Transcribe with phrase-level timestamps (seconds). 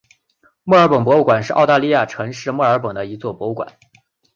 [0.63, 3.77] 墨尔本博物馆是澳大利亚城市墨尔本的一座博物馆。